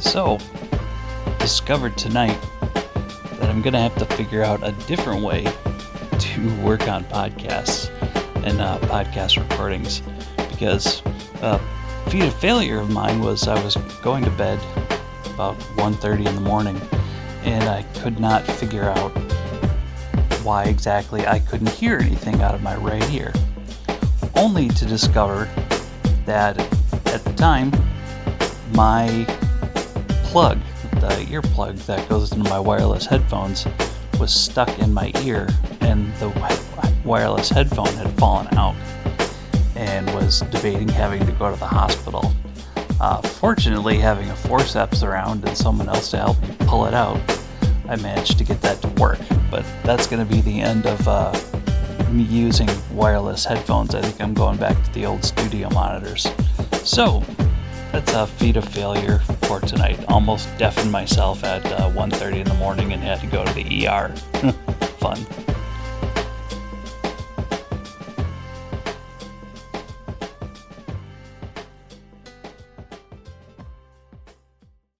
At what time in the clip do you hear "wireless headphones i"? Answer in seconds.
52.90-54.00